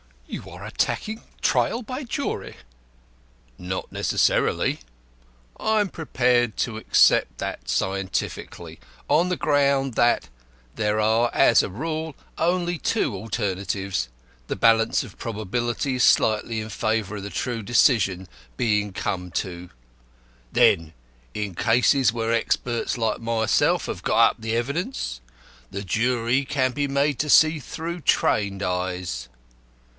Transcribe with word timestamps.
"You 0.25 0.49
are 0.49 0.65
attacking 0.65 1.21
trial 1.41 1.83
by 1.83 2.05
jury." 2.05 2.55
"Not 3.59 3.91
necessarily. 3.91 4.79
I 5.59 5.81
am 5.81 5.89
prepared 5.89 6.57
to 6.59 6.77
accept 6.77 7.37
that 7.39 7.67
scientifically, 7.69 8.79
on 9.09 9.27
the 9.29 9.35
ground 9.35 9.93
that, 9.95 10.23
as 10.23 10.29
there 10.75 10.99
are, 11.01 11.29
as 11.35 11.61
a 11.61 11.69
rule, 11.69 12.15
only 12.37 12.79
two 12.79 13.13
alternatives, 13.13 14.07
the 14.47 14.55
balance 14.55 15.03
of 15.03 15.19
probability 15.19 15.95
is 15.95 16.03
slightly 16.03 16.61
in 16.61 16.69
favour 16.69 17.17
of 17.17 17.23
the 17.23 17.29
true 17.29 17.61
decision 17.61 18.27
being 18.57 18.93
come 18.93 19.29
to. 19.31 19.69
Then, 20.51 20.93
in 21.35 21.53
cases 21.53 22.11
where 22.13 22.31
experts 22.33 22.97
like 22.97 23.19
myself 23.19 23.85
have 23.87 24.01
got 24.01 24.29
up 24.31 24.35
the 24.39 24.55
evidence, 24.55 25.19
the 25.69 25.83
jury 25.83 26.43
can 26.45 26.71
be 26.71 26.87
made 26.87 27.19
to 27.19 27.29
see 27.29 27.59
through 27.59 27.99
trained 28.01 28.63
eyes." 28.63 29.27